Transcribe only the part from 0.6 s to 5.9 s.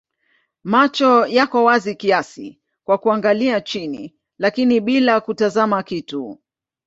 Macho yako wazi kiasi kwa kuangalia chini lakini bila kutazama